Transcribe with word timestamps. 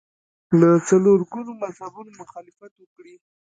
له 0.59 0.69
څلور 0.89 1.19
ګونو 1.31 1.51
مذهبونو 1.63 2.11
مخالفت 2.21 2.71
وکړي 2.77 3.15